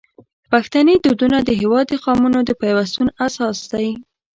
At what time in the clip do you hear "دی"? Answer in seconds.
3.71-3.89